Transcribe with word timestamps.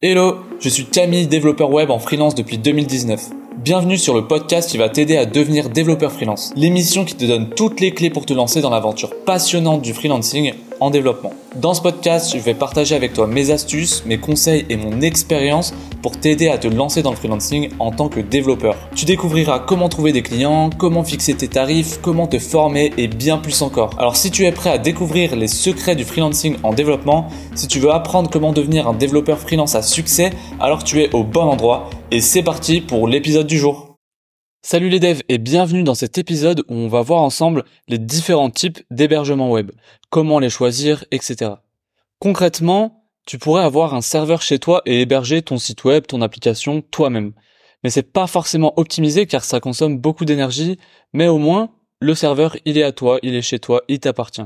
Hello, 0.00 0.36
je 0.60 0.68
suis 0.68 0.84
Camille, 0.84 1.26
développeur 1.26 1.72
web 1.72 1.90
en 1.90 1.98
freelance 1.98 2.36
depuis 2.36 2.56
2019. 2.56 3.30
Bienvenue 3.56 3.98
sur 3.98 4.14
le 4.14 4.28
podcast 4.28 4.70
qui 4.70 4.78
va 4.78 4.88
t'aider 4.88 5.16
à 5.16 5.26
devenir 5.26 5.70
développeur 5.70 6.12
freelance. 6.12 6.52
L'émission 6.54 7.04
qui 7.04 7.16
te 7.16 7.24
donne 7.24 7.50
toutes 7.50 7.80
les 7.80 7.90
clés 7.90 8.08
pour 8.08 8.24
te 8.24 8.32
lancer 8.32 8.60
dans 8.60 8.70
l'aventure 8.70 9.10
passionnante 9.24 9.82
du 9.82 9.92
freelancing 9.92 10.54
en 10.78 10.90
développement. 10.90 11.32
Dans 11.58 11.74
ce 11.74 11.82
podcast, 11.82 12.36
je 12.36 12.40
vais 12.40 12.54
partager 12.54 12.94
avec 12.94 13.14
toi 13.14 13.26
mes 13.26 13.50
astuces, 13.50 14.04
mes 14.06 14.18
conseils 14.18 14.64
et 14.68 14.76
mon 14.76 15.00
expérience 15.00 15.74
pour 16.02 16.16
t'aider 16.16 16.46
à 16.46 16.56
te 16.56 16.68
lancer 16.68 17.02
dans 17.02 17.10
le 17.10 17.16
freelancing 17.16 17.70
en 17.80 17.90
tant 17.90 18.08
que 18.08 18.20
développeur. 18.20 18.76
Tu 18.94 19.06
découvriras 19.06 19.58
comment 19.58 19.88
trouver 19.88 20.12
des 20.12 20.22
clients, 20.22 20.70
comment 20.70 21.02
fixer 21.02 21.34
tes 21.34 21.48
tarifs, 21.48 21.98
comment 22.00 22.28
te 22.28 22.38
former 22.38 22.92
et 22.96 23.08
bien 23.08 23.38
plus 23.38 23.60
encore. 23.62 23.90
Alors 23.98 24.14
si 24.14 24.30
tu 24.30 24.44
es 24.44 24.52
prêt 24.52 24.70
à 24.70 24.78
découvrir 24.78 25.34
les 25.34 25.48
secrets 25.48 25.96
du 25.96 26.04
freelancing 26.04 26.58
en 26.62 26.72
développement, 26.72 27.26
si 27.56 27.66
tu 27.66 27.80
veux 27.80 27.90
apprendre 27.90 28.30
comment 28.30 28.52
devenir 28.52 28.86
un 28.86 28.94
développeur 28.94 29.40
freelance 29.40 29.74
à 29.74 29.82
succès, 29.82 30.30
alors 30.60 30.84
tu 30.84 31.02
es 31.02 31.12
au 31.12 31.24
bon 31.24 31.42
endroit 31.42 31.90
et 32.12 32.20
c'est 32.20 32.44
parti 32.44 32.80
pour 32.80 33.08
l'épisode 33.08 33.48
du 33.48 33.58
jour. 33.58 33.87
Salut 34.70 34.90
les 34.90 35.00
devs 35.00 35.22
et 35.30 35.38
bienvenue 35.38 35.82
dans 35.82 35.94
cet 35.94 36.18
épisode 36.18 36.62
où 36.68 36.74
on 36.74 36.88
va 36.88 37.00
voir 37.00 37.22
ensemble 37.22 37.64
les 37.88 37.96
différents 37.96 38.50
types 38.50 38.80
d'hébergement 38.90 39.50
web, 39.50 39.70
comment 40.10 40.40
les 40.40 40.50
choisir, 40.50 41.06
etc. 41.10 41.52
Concrètement, 42.18 43.08
tu 43.24 43.38
pourrais 43.38 43.62
avoir 43.62 43.94
un 43.94 44.02
serveur 44.02 44.42
chez 44.42 44.58
toi 44.58 44.82
et 44.84 45.00
héberger 45.00 45.40
ton 45.40 45.56
site 45.56 45.84
web, 45.84 46.06
ton 46.06 46.20
application 46.20 46.82
toi-même. 46.82 47.32
Mais 47.82 47.88
c'est 47.88 48.12
pas 48.12 48.26
forcément 48.26 48.78
optimisé 48.78 49.24
car 49.24 49.42
ça 49.42 49.58
consomme 49.58 49.96
beaucoup 49.96 50.26
d'énergie, 50.26 50.76
mais 51.14 51.28
au 51.28 51.38
moins, 51.38 51.70
le 52.00 52.14
serveur, 52.14 52.54
il 52.66 52.76
est 52.76 52.82
à 52.82 52.92
toi, 52.92 53.20
il 53.22 53.34
est 53.34 53.40
chez 53.40 53.60
toi, 53.60 53.80
il 53.88 54.00
t'appartient. 54.00 54.44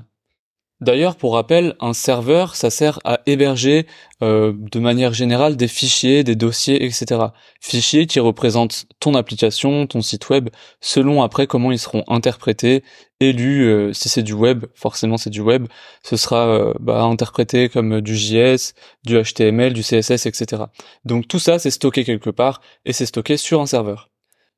D'ailleurs, 0.83 1.15
pour 1.15 1.35
rappel, 1.35 1.77
un 1.79 1.93
serveur, 1.93 2.57
ça 2.57 2.69
sert 2.69 2.99
à 3.05 3.21
héberger 3.27 3.87
euh, 4.21 4.53
de 4.57 4.81
manière 4.81 5.15
générale 5.15 5.57
des 5.57 5.69
fichiers, 5.69 6.25
des 6.25 6.35
dossiers, 6.35 6.85
etc. 6.85 7.21
Fichiers 7.61 8.09
qui 8.09 8.19
représentent 8.19 8.87
ton 8.99 9.15
application, 9.15 9.87
ton 9.87 10.03
site 10.03 10.29
web, 10.29 10.49
selon 10.81 11.23
après 11.23 11.47
comment 11.47 11.71
ils 11.71 11.79
seront 11.79 12.03
interprétés 12.09 12.83
et 13.21 13.33
lus. 13.33 13.69
Euh, 13.69 13.93
si 13.93 14.09
c'est 14.09 14.25
du 14.25 14.33
web, 14.33 14.65
forcément 14.75 15.19
c'est 15.19 15.31
du 15.31 15.41
web, 15.41 15.69
ce 16.03 16.17
sera 16.17 16.49
euh, 16.49 16.75
bah, 16.81 17.03
interprété 17.03 17.69
comme 17.69 18.01
du 18.01 18.17
JS, 18.17 18.75
du 19.05 19.23
HTML, 19.23 19.75
du 19.75 19.83
CSS, 19.83 20.27
etc. 20.27 20.65
Donc 21.05 21.29
tout 21.29 21.39
ça, 21.39 21.61
c'est 21.61 21.71
stocké 21.71 22.03
quelque 22.03 22.31
part 22.31 22.61
et 22.85 22.93
c'est 22.93 23.07
stocké 23.07 23.37
sur 23.37 23.61
un 23.61 23.67
serveur. 23.67 24.11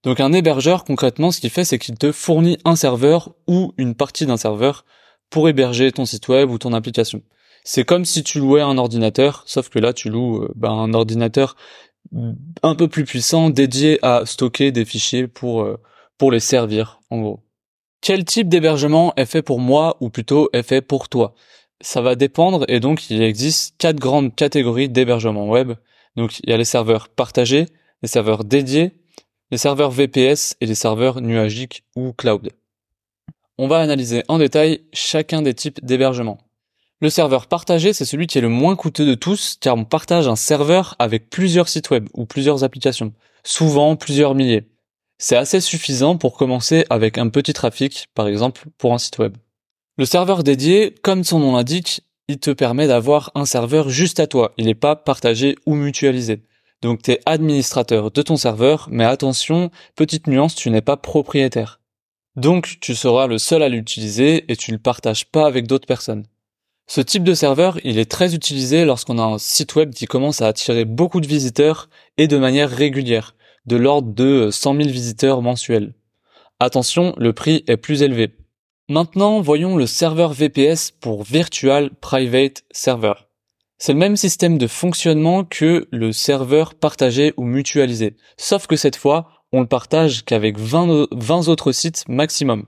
Donc 0.05 0.21
un 0.21 0.33
hébergeur, 0.33 0.85
concrètement, 0.85 1.31
ce 1.31 1.41
qu'il 1.41 1.51
fait, 1.51 1.67
c'est 1.67 1.79
qu'il 1.79 1.99
te 1.99 2.13
fournit 2.13 2.57
un 2.65 2.77
serveur 2.77 3.35
ou 3.47 3.75
une 3.77 3.95
partie 3.95 4.25
d'un 4.25 4.39
serveur 4.39 4.87
pour 5.35 5.49
héberger 5.49 5.91
ton 5.91 6.05
site 6.05 6.29
web 6.29 6.49
ou 6.49 6.59
ton 6.59 6.73
application. 6.73 7.21
C'est 7.65 7.85
comme 7.85 8.05
si 8.05 8.23
tu 8.23 8.39
louais 8.39 8.61
un 8.61 8.79
ordinateur, 8.79 9.43
sauf 9.47 9.69
que 9.69 9.81
là 9.81 9.93
tu 9.93 10.09
loues 10.09 10.45
euh, 10.45 10.53
ben, 10.55 10.71
un 10.71 10.95
ordinateur 10.95 11.57
un 12.63 12.77
peu 12.77 12.87
plus 12.87 13.05
puissant 13.05 13.51
dédié 13.51 13.99
à 14.03 14.27
stocker 14.27 14.71
des 14.71 14.85
fichiers 14.85 15.27
pour 15.27 15.63
euh, 15.63 15.81
pour 16.19 16.31
les 16.31 16.39
servir 16.39 17.01
en 17.11 17.21
gros. 17.21 17.41
Quel 18.01 18.25
type 18.25 18.49
d'hébergement 18.49 19.13
est 19.17 19.27
fait 19.27 19.43
pour 19.43 19.59
moi 19.59 19.97
ou 19.99 20.09
plutôt 20.09 20.51
est 20.53 20.63
fait 20.63 20.83
pour 20.83 21.09
toi? 21.09 21.35
Ça 21.81 22.01
va 22.01 22.15
dépendre 22.15 22.65
et 22.69 22.79
donc 22.79 23.11
il 23.11 23.21
existe 23.21 23.75
quatre 23.77 23.99
grandes 23.99 24.37
catégories 24.37 24.89
d'hébergement 24.89 25.49
web. 25.49 25.73
Donc 26.15 26.39
il 26.45 26.51
y 26.51 26.53
a 26.53 26.57
les 26.57 26.65
serveurs 26.65 27.09
partagés, 27.09 27.67
les 28.03 28.09
serveurs 28.09 28.45
dédiés, 28.45 28.93
les 29.51 29.59
serveurs 29.59 29.91
VPS 29.91 30.55
et 30.61 30.67
les 30.67 30.77
serveurs 30.77 31.21
nuagiques 31.21 31.83
ou 31.97 32.13
cloud 32.13 32.53
on 33.59 33.69
va 33.69 33.79
analyser 33.79 34.23
en 34.29 34.39
détail 34.39 34.81
chacun 34.93 35.43
des 35.43 35.55
types 35.55 35.85
d'hébergement. 35.85 36.39
Le 37.01 37.11
serveur 37.11 37.47
partagé, 37.47 37.93
c'est 37.93 38.05
celui 38.05 38.27
qui 38.27 38.39
est 38.39 38.41
le 38.41 38.49
moins 38.49 38.77
coûteux 38.77 39.07
de 39.07 39.15
tous, 39.15 39.57
car 39.61 39.77
on 39.77 39.85
partage 39.85 40.29
un 40.29 40.37
serveur 40.37 40.97
avec 40.99 41.29
plusieurs 41.29 41.69
sites 41.69 41.91
web 41.91 42.09
ou 42.15 42.25
plusieurs 42.25 42.65
applications, 42.65 43.13
souvent 43.43 43.97
plusieurs 43.97 44.35
milliers. 44.35 44.69
C'est 45.19 45.37
assez 45.37 45.61
suffisant 45.61 46.17
pour 46.17 46.37
commencer 46.37 46.85
avec 46.91 47.19
un 47.19 47.29
petit 47.29 47.53
trafic, 47.53 48.09
par 48.15 48.27
exemple 48.27 48.65
pour 48.79 48.95
un 48.95 48.99
site 48.99 49.19
web. 49.19 49.37
Le 49.97 50.07
serveur 50.07 50.43
dédié, 50.43 50.95
comme 51.03 51.25
son 51.25 51.39
nom 51.39 51.57
l'indique, 51.57 52.03
il 52.27 52.39
te 52.39 52.51
permet 52.51 52.87
d'avoir 52.87 53.31
un 53.35 53.45
serveur 53.45 53.91
juste 53.91 54.19
à 54.19 54.27
toi, 54.27 54.53
il 54.57 54.67
n'est 54.67 54.75
pas 54.75 54.97
partagé 54.97 55.57
ou 55.67 55.75
mutualisé. 55.75 56.43
Donc 56.83 57.03
tu 57.03 57.13
es 57.13 57.21
administrateur 57.27 58.11
de 58.11 58.23
ton 58.23 58.37
serveur, 58.37 58.89
mais 58.91 59.05
attention, 59.05 59.71
petite 59.95 60.27
nuance, 60.27 60.55
tu 60.55 60.71
n'es 60.71 60.81
pas 60.81 60.97
propriétaire. 60.97 61.81
Donc 62.37 62.79
tu 62.81 62.95
seras 62.95 63.27
le 63.27 63.39
seul 63.39 63.63
à 63.63 63.69
l'utiliser 63.69 64.45
et 64.51 64.57
tu 64.57 64.73
ne 64.73 64.77
le 64.77 64.83
partages 64.83 65.27
pas 65.27 65.47
avec 65.47 65.67
d'autres 65.67 65.87
personnes. 65.87 66.27
Ce 66.87 67.01
type 67.01 67.25
de 67.25 67.35
serveur, 67.35 67.79
il 67.85 67.99
est 67.99 68.11
très 68.11 68.35
utilisé 68.35 68.85
lorsqu'on 68.85 69.19
a 69.19 69.23
un 69.23 69.39
site 69.39 69.75
web 69.75 69.95
qui 69.95 70.07
commence 70.07 70.43
à 70.43 70.49
attirer 70.49 70.85
beaucoup 70.85 71.21
de 71.21 71.27
visiteurs 71.27 71.89
et 72.19 72.29
de 72.29 72.37
manière 72.37 72.69
régulière, 72.69 73.35
de 73.67 73.77
l'ordre 73.77 74.13
de 74.13 74.51
100 74.51 74.77
000 74.77 74.89
visiteurs 74.89 75.41
mensuels. 75.41 75.95
Attention, 76.61 77.15
le 77.17 77.33
prix 77.33 77.65
est 77.69 77.79
plus 77.79 78.03
élevé. 78.03 78.37
Maintenant, 78.91 79.41
voyons 79.41 79.77
le 79.77 79.87
serveur 79.87 80.35
VPS 80.35 80.91
pour 81.01 81.23
Virtual 81.23 81.91
Private 82.01 82.65
Server. 82.71 83.15
C'est 83.79 83.95
le 83.95 83.99
même 83.99 84.17
système 84.17 84.59
de 84.59 84.67
fonctionnement 84.67 85.45
que 85.45 85.89
le 85.91 86.13
serveur 86.13 86.75
partagé 86.75 87.33
ou 87.37 87.45
mutualisé, 87.45 88.17
sauf 88.37 88.67
que 88.67 88.77
cette 88.77 88.97
fois, 88.97 89.34
on 89.55 89.61
le 89.61 89.69
partage 89.69 90.25
qu'avec 90.25 90.59
20, 90.59 91.07
20 91.13 91.47
autres 91.47 91.71
sites 91.71 92.05
maximum. 92.09 92.67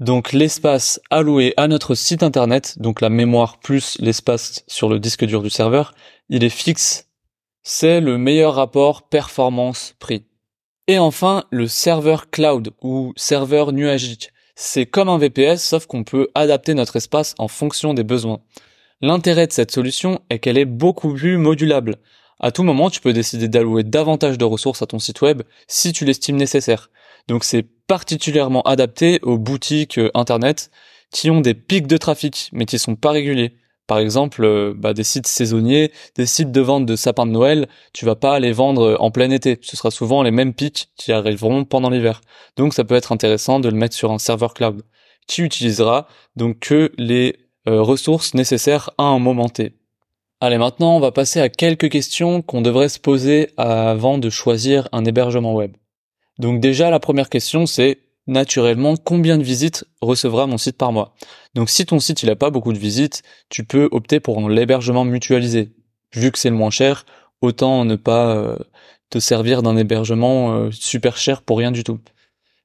Donc 0.00 0.32
l'espace 0.32 1.00
alloué 1.08 1.54
à 1.56 1.68
notre 1.68 1.94
site 1.94 2.24
internet, 2.24 2.74
donc 2.80 3.00
la 3.00 3.10
mémoire 3.10 3.60
plus 3.60 3.96
l'espace 4.00 4.64
sur 4.66 4.88
le 4.88 4.98
disque 4.98 5.24
dur 5.24 5.40
du 5.40 5.50
serveur, 5.50 5.94
il 6.28 6.42
est 6.42 6.48
fixe. 6.48 7.08
C'est 7.62 8.00
le 8.00 8.18
meilleur 8.18 8.56
rapport 8.56 9.08
performance-prix. 9.08 10.24
Et 10.88 10.98
enfin, 10.98 11.44
le 11.52 11.68
serveur 11.68 12.28
cloud 12.28 12.72
ou 12.82 13.12
serveur 13.14 13.72
nuagique. 13.72 14.32
C'est 14.56 14.86
comme 14.86 15.08
un 15.08 15.18
VPS 15.18 15.58
sauf 15.58 15.86
qu'on 15.86 16.02
peut 16.02 16.28
adapter 16.34 16.74
notre 16.74 16.96
espace 16.96 17.36
en 17.38 17.46
fonction 17.46 17.94
des 17.94 18.04
besoins. 18.04 18.40
L'intérêt 19.00 19.46
de 19.46 19.52
cette 19.52 19.70
solution 19.70 20.20
est 20.30 20.40
qu'elle 20.40 20.58
est 20.58 20.64
beaucoup 20.64 21.14
plus 21.14 21.36
modulable. 21.36 21.98
À 22.38 22.52
tout 22.52 22.62
moment, 22.62 22.90
tu 22.90 23.00
peux 23.00 23.14
décider 23.14 23.48
d'allouer 23.48 23.82
davantage 23.82 24.36
de 24.36 24.44
ressources 24.44 24.82
à 24.82 24.86
ton 24.86 24.98
site 24.98 25.22
web 25.22 25.42
si 25.68 25.92
tu 25.92 26.04
l'estimes 26.04 26.36
nécessaire. 26.36 26.90
Donc 27.28 27.44
c'est 27.44 27.62
particulièrement 27.86 28.62
adapté 28.62 29.20
aux 29.22 29.38
boutiques 29.38 29.98
euh, 29.98 30.10
internet 30.14 30.70
qui 31.10 31.30
ont 31.30 31.40
des 31.40 31.54
pics 31.54 31.86
de 31.86 31.96
trafic 31.96 32.50
mais 32.52 32.66
qui 32.66 32.78
sont 32.78 32.94
pas 32.94 33.10
réguliers. 33.10 33.56
Par 33.86 33.98
exemple, 33.98 34.44
euh, 34.44 34.74
bah, 34.76 34.92
des 34.92 35.04
sites 35.04 35.26
saisonniers, 35.26 35.92
des 36.16 36.26
sites 36.26 36.52
de 36.52 36.60
vente 36.60 36.84
de 36.84 36.96
sapins 36.96 37.24
de 37.24 37.30
Noël, 37.30 37.68
tu 37.94 38.04
vas 38.04 38.16
pas 38.16 38.38
les 38.38 38.52
vendre 38.52 38.82
euh, 38.82 38.96
en 38.98 39.10
plein 39.10 39.30
été. 39.30 39.58
Ce 39.62 39.76
sera 39.76 39.90
souvent 39.90 40.22
les 40.22 40.30
mêmes 40.30 40.52
pics 40.52 40.90
qui 40.96 41.12
arriveront 41.12 41.64
pendant 41.64 41.88
l'hiver. 41.88 42.20
Donc 42.56 42.74
ça 42.74 42.84
peut 42.84 42.96
être 42.96 43.12
intéressant 43.12 43.60
de 43.60 43.70
le 43.70 43.76
mettre 43.76 43.94
sur 43.94 44.12
un 44.12 44.18
serveur 44.18 44.52
cloud 44.52 44.82
qui 45.26 45.42
utilisera 45.42 46.06
donc 46.36 46.60
que 46.60 46.92
les 46.98 47.38
ressources 47.66 48.34
nécessaires 48.34 48.90
à 48.96 49.02
un 49.02 49.18
moment 49.18 49.48
T. 49.48 49.75
Allez, 50.38 50.58
maintenant, 50.58 50.96
on 50.96 51.00
va 51.00 51.12
passer 51.12 51.40
à 51.40 51.48
quelques 51.48 51.88
questions 51.88 52.42
qu'on 52.42 52.60
devrait 52.60 52.90
se 52.90 53.00
poser 53.00 53.50
avant 53.56 54.18
de 54.18 54.28
choisir 54.28 54.86
un 54.92 55.06
hébergement 55.06 55.54
web. 55.54 55.74
Donc 56.38 56.60
déjà, 56.60 56.90
la 56.90 57.00
première 57.00 57.30
question, 57.30 57.64
c'est 57.64 58.00
naturellement 58.26 58.96
combien 58.96 59.38
de 59.38 59.42
visites 59.42 59.84
recevra 60.02 60.46
mon 60.46 60.58
site 60.58 60.76
par 60.76 60.92
mois? 60.92 61.14
Donc 61.54 61.70
si 61.70 61.86
ton 61.86 62.00
site 62.00 62.22
il 62.22 62.28
a 62.28 62.36
pas 62.36 62.50
beaucoup 62.50 62.74
de 62.74 62.78
visites, 62.78 63.22
tu 63.48 63.64
peux 63.64 63.88
opter 63.92 64.20
pour 64.20 64.50
l'hébergement 64.50 65.06
mutualisé. 65.06 65.70
Vu 66.14 66.30
que 66.30 66.38
c'est 66.38 66.50
le 66.50 66.56
moins 66.56 66.70
cher, 66.70 67.06
autant 67.40 67.86
ne 67.86 67.96
pas 67.96 68.36
euh, 68.36 68.58
te 69.08 69.18
servir 69.18 69.62
d'un 69.62 69.78
hébergement 69.78 70.52
euh, 70.52 70.70
super 70.70 71.16
cher 71.16 71.40
pour 71.40 71.56
rien 71.56 71.70
du 71.70 71.82
tout. 71.82 72.00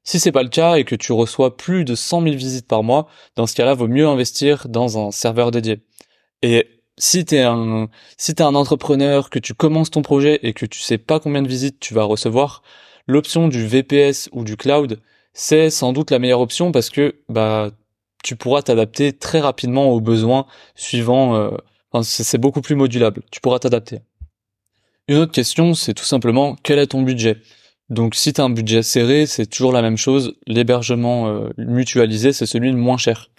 Si 0.04 0.20
c'est 0.20 0.32
pas 0.32 0.42
le 0.42 0.50
cas 0.50 0.74
et 0.74 0.84
que 0.84 0.96
tu 0.96 1.12
reçois 1.12 1.56
plus 1.56 1.86
de 1.86 1.94
100 1.94 2.22
000 2.22 2.36
visites 2.36 2.68
par 2.68 2.82
mois, 2.82 3.08
dans 3.36 3.46
ce 3.46 3.54
cas-là, 3.54 3.72
vaut 3.72 3.88
mieux 3.88 4.06
investir 4.06 4.68
dans 4.68 4.98
un 4.98 5.10
serveur 5.10 5.52
dédié. 5.52 5.80
Et 6.42 6.66
si 6.98 7.24
t'es 7.24 7.40
un 7.40 7.88
si 8.16 8.34
t'es 8.34 8.42
un 8.42 8.54
entrepreneur 8.54 9.30
que 9.30 9.38
tu 9.38 9.54
commences 9.54 9.90
ton 9.90 10.02
projet 10.02 10.40
et 10.42 10.52
que 10.52 10.66
tu 10.66 10.80
sais 10.80 10.98
pas 10.98 11.20
combien 11.20 11.42
de 11.42 11.48
visites 11.48 11.80
tu 11.80 11.94
vas 11.94 12.04
recevoir, 12.04 12.62
l'option 13.06 13.48
du 13.48 13.66
VPS 13.66 14.28
ou 14.32 14.44
du 14.44 14.56
cloud, 14.56 15.00
c'est 15.32 15.70
sans 15.70 15.92
doute 15.92 16.10
la 16.10 16.18
meilleure 16.18 16.40
option 16.40 16.72
parce 16.72 16.90
que 16.90 17.16
bah 17.28 17.70
tu 18.22 18.36
pourras 18.36 18.62
t'adapter 18.62 19.12
très 19.12 19.40
rapidement 19.40 19.90
aux 19.90 20.00
besoins 20.00 20.46
suivant 20.74 21.34
euh, 21.34 21.50
c'est 22.02 22.38
beaucoup 22.38 22.62
plus 22.62 22.74
modulable, 22.74 23.22
tu 23.30 23.40
pourras 23.40 23.58
t'adapter. 23.58 24.00
Une 25.08 25.16
autre 25.16 25.32
question, 25.32 25.74
c'est 25.74 25.94
tout 25.94 26.04
simplement 26.04 26.56
quel 26.62 26.78
est 26.78 26.88
ton 26.88 27.02
budget? 27.02 27.38
Donc 27.90 28.14
si 28.14 28.32
tu 28.32 28.40
as 28.40 28.44
un 28.44 28.50
budget 28.50 28.82
serré, 28.82 29.26
c'est 29.26 29.46
toujours 29.46 29.72
la 29.72 29.82
même 29.82 29.98
chose, 29.98 30.34
l'hébergement 30.46 31.28
euh, 31.28 31.50
mutualisé, 31.58 32.32
c'est 32.32 32.46
celui 32.46 32.70
le 32.70 32.78
moins 32.78 32.96
cher. 32.96 33.30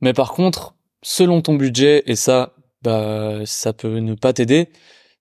Mais 0.00 0.12
par 0.12 0.32
contre, 0.32 0.74
selon 1.02 1.42
ton 1.42 1.54
budget 1.54 2.02
et 2.06 2.16
ça 2.16 2.54
bah 2.82 3.40
ça 3.44 3.72
peut 3.72 3.98
ne 3.98 4.14
pas 4.14 4.32
t'aider, 4.32 4.70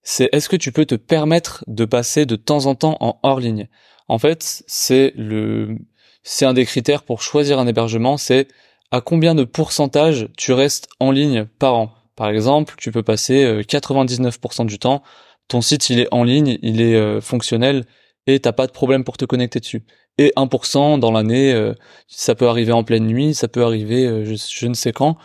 c'est 0.04 0.30
est-ce 0.34 0.50
que 0.50 0.56
tu 0.56 0.72
peux 0.72 0.86
te 0.86 0.96
permettre 0.96 1.64
de 1.68 1.86
passer 1.86 2.26
de 2.26 2.36
temps 2.36 2.66
en 2.66 2.76
temps 2.76 2.98
en 3.02 3.20
hors 3.24 3.40
ligne. 3.40 3.68
En 4.08 4.20
fait, 4.20 4.64
c'est 4.68 5.14
le 5.16 5.78
c'est 6.24 6.46
un 6.46 6.54
des 6.54 6.66
critères 6.66 7.04
pour 7.04 7.22
choisir 7.22 7.60
un 7.60 7.68
hébergement, 7.68 8.18
c'est 8.18 8.48
à 8.92 9.02
combien 9.02 9.36
de 9.36 9.44
pourcentage 9.44 10.30
tu 10.38 10.54
restes 10.54 10.90
en 11.00 11.12
ligne 11.12 11.46
par 11.60 11.76
an. 11.76 11.94
Par 12.16 12.30
exemple, 12.30 12.76
tu 12.78 12.92
peux 12.92 13.04
passer 13.04 13.62
99% 13.64 14.64
euh, 14.64 14.66
du 14.66 14.80
temps 14.80 15.04
ton 15.50 15.62
site 15.62 15.90
il 15.90 16.00
est 16.00 16.08
en 16.12 16.24
ligne, 16.24 16.58
il 16.62 16.80
est 16.80 16.96
euh, 16.96 17.20
fonctionnel 17.20 17.86
et 18.28 18.40
t'as 18.40 18.54
pas 18.54 18.68
de 18.68 18.72
problème 18.72 19.04
pour 19.04 19.18
te 19.18 19.26
connecter 19.26 19.60
dessus. 19.60 19.84
Et 20.18 20.32
1% 20.38 21.00
dans 21.00 21.12
l'année, 21.12 21.52
euh, 21.54 21.74
ça 22.08 22.36
peut 22.36 22.48
arriver 22.48 22.72
en 22.72 22.84
pleine 22.84 23.06
nuit, 23.06 23.34
ça 23.34 23.48
peut 23.48 23.64
arriver 23.64 24.06
euh, 24.06 24.24
je, 24.26 24.68
ne 24.68 24.74
sais 24.74 24.94
quand, 24.94 25.18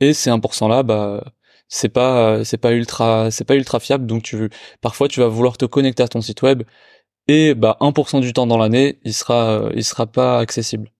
et 0.00 0.12
ces 0.12 0.30
1% 0.30 0.68
là, 0.68 0.82
bah 0.82 1.24
c'est 1.70 1.88
pas 1.88 2.44
c'est 2.44 2.58
pas 2.58 2.72
ultra 2.72 3.30
c'est 3.30 3.44
pas 3.44 3.56
ultra 3.56 3.80
fiable. 3.80 4.06
Donc 4.06 4.22
tu 4.24 4.36
veux 4.36 4.50
parfois 4.82 5.08
tu 5.08 5.20
vas 5.20 5.28
vouloir 5.28 5.56
te 5.58 5.64
connecter 5.66 6.02
à 6.02 6.08
ton 6.08 6.20
site 6.20 6.42
web 6.42 6.64
et 7.28 7.54
bah 7.54 7.76
1% 7.80 8.20
du 8.20 8.32
temps 8.32 8.46
dans 8.46 8.58
l'année, 8.58 8.98
il 9.04 9.14
sera 9.14 9.70
il 9.74 9.84
sera 9.84 10.06
pas 10.06 10.38
accessible. 10.38 10.90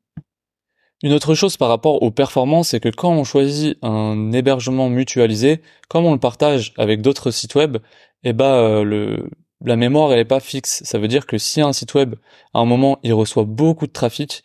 Une 1.03 1.13
autre 1.15 1.35
chose 1.35 1.57
par 1.57 1.69
rapport 1.69 2.03
aux 2.03 2.11
performances, 2.11 2.69
c'est 2.69 2.81
que 2.81 2.91
quand 2.91 3.11
on 3.13 3.25
choisit 3.25 3.79
un 3.83 4.33
hébergement 4.33 4.91
mutualisé, 4.91 5.63
comme 5.89 6.05
on 6.05 6.13
le 6.13 6.21
partage 6.21 6.75
avec 6.77 7.01
d'autres 7.01 7.31
sites 7.31 7.55
web, 7.55 7.79
eh 8.23 8.33
ben 8.35 8.45
euh, 8.45 8.85
le 8.85 9.31
la 9.65 9.77
mémoire 9.77 10.13
elle 10.13 10.19
est 10.21 10.25
pas 10.25 10.41
fixe. 10.41 10.83
Ça 10.85 10.99
veut 10.99 11.09
dire 11.09 11.27
que 11.27 11.39
si 11.39 11.61
un 11.63 11.73
site 11.73 11.95
web 11.95 12.17
à 12.55 12.61
un 12.61 12.65
moment 12.67 12.99
il 13.03 13.15
reçoit 13.15 13.45
beaucoup 13.45 13.87
de 13.87 13.93
trafic, 13.93 14.45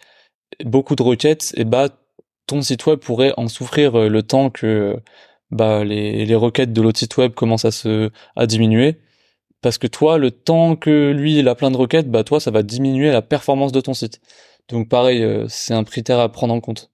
beaucoup 0.63 0.95
de 0.95 1.03
requêtes, 1.03 1.53
et 1.55 1.61
eh 1.61 1.65
bah 1.65 1.89
ton 2.47 2.61
site 2.61 2.85
web 2.85 2.99
pourrait 2.99 3.33
en 3.37 3.47
souffrir 3.47 3.95
euh, 3.99 4.09
le 4.09 4.23
temps 4.23 4.49
que 4.49 4.97
bah 5.51 5.83
les, 5.83 6.25
les 6.25 6.35
requêtes 6.35 6.73
de 6.73 6.81
l'autre 6.81 6.99
site 6.99 7.17
web 7.17 7.33
commencent 7.33 7.65
à 7.65 7.71
se 7.71 8.11
à 8.35 8.45
diminuer 8.47 8.99
parce 9.61 9.77
que 9.77 9.87
toi 9.87 10.17
le 10.17 10.31
temps 10.31 10.75
que 10.75 11.11
lui 11.11 11.39
il 11.39 11.47
a 11.47 11.55
plein 11.55 11.71
de 11.71 11.77
requêtes, 11.77 12.09
bah 12.09 12.23
toi 12.23 12.39
ça 12.39 12.51
va 12.51 12.63
diminuer 12.63 13.11
la 13.11 13.21
performance 13.21 13.71
de 13.71 13.81
ton 13.81 13.93
site. 13.93 14.21
Donc 14.69 14.89
pareil, 14.89 15.23
euh, 15.23 15.45
c'est 15.47 15.73
un 15.73 15.83
critère 15.83 16.19
à 16.19 16.29
prendre 16.29 16.53
en 16.53 16.61
compte. 16.61 16.91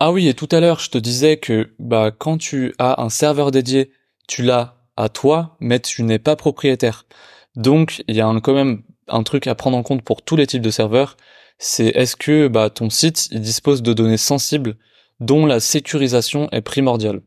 Ah 0.00 0.12
oui, 0.12 0.28
et 0.28 0.34
tout 0.34 0.48
à 0.50 0.60
l'heure, 0.60 0.80
je 0.80 0.90
te 0.90 0.98
disais 0.98 1.38
que 1.38 1.74
bah 1.78 2.10
quand 2.16 2.38
tu 2.38 2.74
as 2.78 3.02
un 3.02 3.08
serveur 3.08 3.50
dédié, 3.50 3.90
tu 4.28 4.42
l'as 4.42 4.76
à 4.96 5.08
toi, 5.08 5.56
mais 5.60 5.80
tu 5.80 6.02
n'es 6.02 6.18
pas 6.18 6.36
propriétaire. 6.36 7.06
Donc 7.54 8.02
il 8.08 8.16
y 8.16 8.20
a 8.20 8.40
quand 8.42 8.54
même 8.54 8.82
un 9.08 9.22
truc 9.22 9.46
à 9.46 9.54
prendre 9.54 9.76
en 9.76 9.82
compte 9.82 10.02
pour 10.02 10.22
tous 10.22 10.36
les 10.36 10.46
types 10.46 10.62
de 10.62 10.70
serveurs, 10.70 11.16
c'est 11.58 11.88
est-ce 11.88 12.16
que 12.16 12.48
bah, 12.48 12.70
ton 12.70 12.90
site 12.90 13.28
il 13.30 13.40
dispose 13.40 13.82
de 13.82 13.92
données 13.92 14.16
sensibles 14.16 14.76
dont 15.20 15.46
la 15.46 15.60
sécurisation 15.60 16.48
est 16.50 16.60
primordiale? 16.60 17.22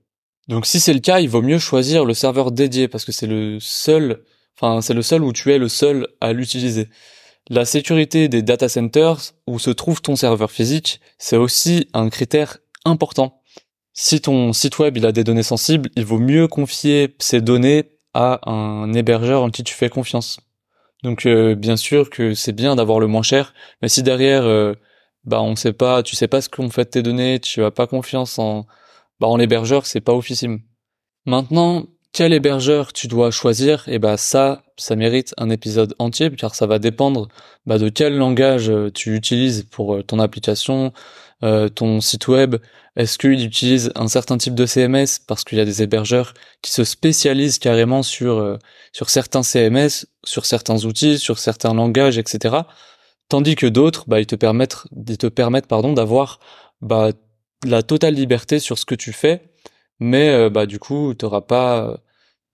Donc 0.50 0.66
si 0.66 0.80
c'est 0.80 0.94
le 0.94 1.00
cas, 1.00 1.20
il 1.20 1.30
vaut 1.30 1.44
mieux 1.44 1.60
choisir 1.60 2.06
le 2.06 2.16
serveur 2.16 2.52
dédié 2.52 2.88
parce 2.88 3.06
que 3.06 3.12
c'est 3.12 3.28
le 3.28 3.60
seul, 3.60 4.24
enfin 4.58 4.82
c'est 4.82 4.96
le 4.96 5.04
seul 5.04 5.24
où 5.24 5.32
tu 5.32 5.54
es 5.54 5.60
le 5.60 5.70
seul 5.70 6.08
à 6.22 6.34
l'utiliser. 6.34 6.90
La 7.50 7.66
sécurité 7.66 8.30
des 8.30 8.42
data 8.42 8.68
centers 8.68 9.34
où 9.46 9.60
se 9.60 9.70
trouve 9.70 10.02
ton 10.02 10.16
serveur 10.16 10.50
physique, 10.50 11.02
c'est 11.20 11.38
aussi 11.38 11.88
un 11.94 12.10
critère 12.10 12.58
important. 12.84 13.42
Si 13.94 14.22
ton 14.22 14.52
site 14.52 14.80
web 14.80 14.98
il 14.98 15.06
a 15.06 15.12
des 15.12 15.24
données 15.24 15.44
sensibles, 15.44 15.92
il 15.96 16.06
vaut 16.06 16.18
mieux 16.18 16.48
confier 16.48 17.16
ces 17.20 17.42
données 17.42 17.92
à 18.16 18.50
un 18.50 18.92
hébergeur 18.94 19.44
en 19.44 19.52
qui 19.52 19.64
tu 19.64 19.76
fais 19.76 19.90
confiance. 19.90 20.40
Donc 21.04 21.28
euh, 21.28 21.54
bien 21.54 21.78
sûr 21.78 22.10
que 22.10 22.34
c'est 22.34 22.54
bien 22.54 22.76
d'avoir 22.76 23.00
le 23.00 23.06
moins 23.06 23.22
cher, 23.22 23.54
mais 23.84 23.88
si 23.88 24.02
derrière 24.02 24.46
euh, 24.46 24.74
bah 25.26 25.44
on 25.44 25.56
sait 25.56 25.74
pas, 25.74 26.02
tu 26.02 26.16
sais 26.16 26.28
pas 26.28 26.42
ce 26.42 26.50
qu'on 26.50 26.72
fait 26.72 26.86
de 26.86 26.90
tes 26.90 27.04
données, 27.04 27.40
tu 27.40 27.64
as 27.64 27.70
pas 27.70 27.86
confiance 27.86 28.40
en 28.40 28.66
bah 29.20 29.28
en 29.28 29.38
l'hébergeur, 29.38 29.86
c'est 29.86 30.02
pas 30.02 30.14
officiel. 30.14 30.60
Maintenant, 31.26 31.86
quel 32.12 32.34
hébergeur 32.34 32.92
tu 32.94 33.08
dois 33.08 33.32
choisir, 33.32 33.88
et 33.88 34.00
bah 34.00 34.18
ça, 34.18 34.64
ça 34.78 34.96
mérite 34.96 35.34
un 35.38 35.50
épisode 35.50 35.94
entier 36.00 36.32
car 36.32 36.56
ça 36.56 36.66
va 36.66 36.80
dépendre 36.80 37.28
bah, 37.66 37.78
de 37.78 37.90
quel 37.90 38.18
langage 38.18 38.70
euh, 38.70 38.90
tu 38.92 39.16
utilises 39.16 39.64
pour 39.70 39.96
euh, 39.96 40.04
ton 40.04 40.20
application, 40.20 40.92
euh, 41.44 41.70
ton 41.70 42.02
site 42.02 42.28
web. 42.28 42.56
Est-ce 42.96 43.18
qu'il 43.18 43.46
utilise 43.46 43.92
un 43.96 44.08
certain 44.08 44.38
type 44.38 44.56
de 44.56 44.66
CMS 44.66 45.20
parce 45.28 45.44
qu'il 45.44 45.58
y 45.58 45.62
a 45.62 45.66
des 45.66 45.84
hébergeurs 45.84 46.34
qui 46.62 46.72
se 46.72 46.84
spécialisent 46.84 47.60
carrément 47.60 48.04
sur 48.04 48.58
sur 48.92 49.10
certains 49.10 49.44
CMS, 49.44 50.08
sur 50.26 50.46
certains 50.46 50.84
outils, 50.86 51.20
sur 51.20 51.40
certains 51.40 51.74
langages, 51.74 52.18
etc. 52.18 52.58
Tandis 53.30 53.56
que 53.56 53.68
d'autres, 53.68 54.06
bah, 54.08 54.20
ils 54.20 54.26
te 54.26 54.36
permettent, 54.36 54.84
ils 55.08 55.18
te 55.18 55.28
permettent 55.28 55.68
pardon 55.68 55.94
d'avoir 55.94 56.40
bah, 56.82 57.12
la 57.66 57.84
totale 57.84 58.14
liberté 58.14 58.60
sur 58.60 58.78
ce 58.78 58.86
que 58.86 58.96
tu 58.96 59.14
fais 59.14 59.42
mais 60.00 60.30
euh, 60.30 60.50
bah 60.50 60.66
du 60.66 60.80
coup 60.80 61.14
t'auras 61.14 61.42
pas 61.42 62.00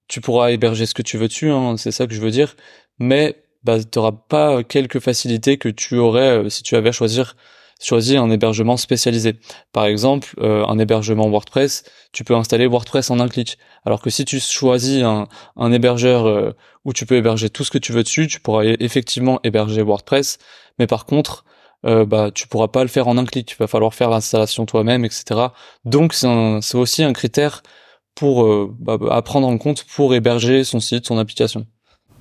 tu 0.07 0.21
pourras 0.21 0.51
héberger 0.51 0.85
ce 0.85 0.93
que 0.93 1.01
tu 1.01 1.17
veux 1.17 1.27
dessus 1.27 1.51
hein, 1.51 1.77
c'est 1.77 1.91
ça 1.91 2.07
que 2.07 2.13
je 2.13 2.21
veux 2.21 2.31
dire 2.31 2.55
mais 2.99 3.43
bah 3.63 3.83
t'auras 3.83 4.11
pas 4.11 4.63
quelques 4.63 4.99
facilités 4.99 5.57
que 5.57 5.69
tu 5.69 5.97
aurais 5.97 6.45
euh, 6.45 6.49
si 6.49 6.63
tu 6.63 6.75
avais 6.75 6.91
choisir 6.91 7.35
choisi 7.81 8.15
un 8.15 8.31
hébergement 8.31 8.77
spécialisé. 8.77 9.35
Par 9.73 9.85
exemple, 9.85 10.33
euh, 10.39 10.65
un 10.65 10.79
hébergement 10.79 11.29
WordPress, 11.29 11.83
tu 12.13 12.23
peux 12.23 12.33
installer 12.33 12.67
WordPress 12.67 13.11
en 13.11 13.19
un 13.19 13.27
clic. 13.27 13.57
Alors 13.83 14.01
que 14.01 14.09
si 14.09 14.23
tu 14.23 14.39
choisis 14.39 15.03
un, 15.03 15.27
un 15.57 15.71
hébergeur 15.73 16.55
où 16.85 16.93
tu 16.93 17.05
peux 17.05 17.15
héberger 17.15 17.49
tout 17.49 17.65
ce 17.65 17.71
que 17.71 17.77
tu 17.77 17.91
veux 17.91 18.03
dessus, 18.03 18.27
tu 18.27 18.39
pourras 18.39 18.63
effectivement 18.63 19.41
héberger 19.43 19.81
WordPress, 19.81 20.37
mais 20.79 20.87
par 20.87 21.05
contre, 21.05 21.43
euh, 21.85 22.05
bah 22.05 22.31
tu 22.33 22.47
pourras 22.47 22.67
pas 22.67 22.83
le 22.83 22.89
faire 22.89 23.07
en 23.07 23.17
un 23.17 23.25
clic. 23.25 23.51
Il 23.51 23.57
va 23.57 23.67
falloir 23.67 23.93
faire 23.93 24.09
l'installation 24.09 24.65
toi-même, 24.65 25.05
etc. 25.05 25.47
Donc 25.85 26.13
c'est 26.13 26.77
aussi 26.77 27.03
un 27.03 27.13
critère 27.13 27.63
pour 28.15 28.45
euh, 28.45 28.73
bah, 28.79 28.97
à 29.11 29.21
prendre 29.21 29.47
en 29.47 29.57
compte 29.57 29.83
pour 29.83 30.15
héberger 30.15 30.63
son 30.63 30.79
site, 30.79 31.05
son 31.05 31.17
application. 31.17 31.65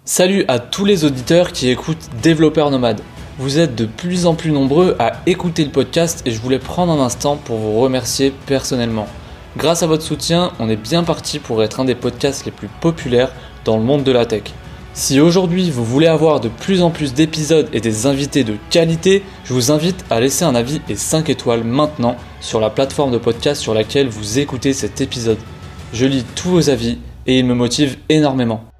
Salut 0.04 0.44
à 0.48 0.58
tous 0.58 0.84
les 0.84 1.04
auditeurs 1.04 1.52
qui 1.52 1.70
écoutent 1.70 2.10
Développeur 2.22 2.70
Nomade. 2.70 3.00
Vous 3.38 3.58
êtes 3.58 3.74
de 3.74 3.86
plus 3.86 4.26
en 4.26 4.34
plus 4.34 4.52
nombreux 4.52 4.96
à 4.98 5.12
écouter 5.26 5.64
le 5.64 5.70
podcast 5.70 6.22
et 6.26 6.30
je 6.30 6.40
voulais 6.40 6.58
prendre 6.58 6.92
un 6.92 7.04
instant 7.04 7.36
pour 7.36 7.56
vous 7.56 7.80
remercier 7.80 8.32
personnellement. 8.46 9.06
Grâce 9.56 9.82
à 9.82 9.86
votre 9.86 10.02
soutien, 10.02 10.52
on 10.58 10.68
est 10.68 10.76
bien 10.76 11.04
parti 11.04 11.38
pour 11.38 11.62
être 11.62 11.80
un 11.80 11.84
des 11.84 11.94
podcasts 11.94 12.44
les 12.44 12.52
plus 12.52 12.68
populaires 12.80 13.32
dans 13.64 13.76
le 13.76 13.82
monde 13.82 14.04
de 14.04 14.12
la 14.12 14.26
tech. 14.26 14.52
Si 14.96 15.19
aujourd'hui 15.19 15.73
vous 15.73 15.85
voulez 15.85 16.06
avoir 16.06 16.38
de 16.38 16.49
plus 16.49 16.81
en 16.81 16.91
plus 16.91 17.14
d'épisodes 17.14 17.69
et 17.73 17.81
des 17.81 18.06
invités 18.06 18.44
de 18.44 18.55
qualité, 18.70 19.25
je 19.44 19.52
vous 19.52 19.73
invite 19.73 20.05
à 20.08 20.20
laisser 20.20 20.44
un 20.44 20.55
avis 20.55 20.81
et 20.88 20.94
5 20.94 21.29
étoiles 21.31 21.64
maintenant 21.64 22.17
sur 22.41 22.61
la 22.61 22.70
plateforme 22.70 23.11
de 23.11 23.19
podcast 23.19 23.61
sur 23.61 23.75
laquelle 23.75 24.06
vous 24.06 24.38
écoutez 24.38 24.73
cet 24.73 25.00
épisode. 25.00 25.38
Je 25.93 26.06
lis 26.06 26.25
tous 26.37 26.49
vos 26.50 26.70
avis 26.70 26.99
et 27.26 27.41
ils 27.41 27.44
me 27.44 27.55
motivent 27.55 27.96
énormément. 28.08 28.73